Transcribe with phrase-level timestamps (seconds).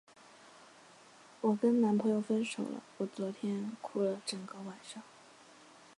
[1.41, 5.03] 我跟男朋友分手了，我昨天哭了整个晚上。